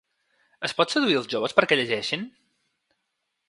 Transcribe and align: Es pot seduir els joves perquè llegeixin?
Es 0.67 0.73
pot 0.79 0.95
seduir 0.95 1.19
els 1.19 1.29
joves 1.35 1.55
perquè 1.59 1.79
llegeixin? 1.79 2.27